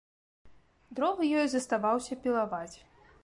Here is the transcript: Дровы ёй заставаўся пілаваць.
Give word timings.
Дровы 0.99 1.29
ёй 1.41 1.47
заставаўся 1.53 2.13
пілаваць. 2.27 2.77